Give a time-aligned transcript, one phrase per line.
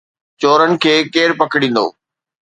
[0.41, 1.85] چورن کي ڪير پڪڙيندو؟